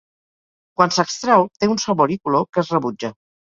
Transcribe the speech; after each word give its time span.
Quan 0.81 0.93
s'extrau 0.95 1.47
té 1.59 1.71
un 1.77 1.85
sabor 1.87 2.17
i 2.19 2.21
color 2.25 2.51
que 2.53 2.65
es 2.67 2.77
rebutja. 2.79 3.17